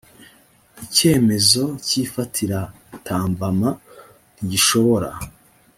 icyemezo 0.85 1.63
cy’ifatiratambama 1.85 3.69
ntigishobora 4.35 5.09